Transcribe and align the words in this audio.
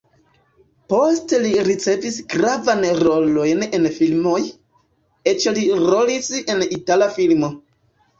Poste 0.91 1.39
li 1.41 1.49
ricevis 1.65 2.15
gravajn 2.33 2.81
rolojn 3.07 3.61
en 3.79 3.85
filmoj, 3.97 4.39
eĉ 5.33 5.45
li 5.59 5.67
rolis 5.91 6.31
en 6.55 6.65
itala 6.79 7.11
filmo. 7.19 7.51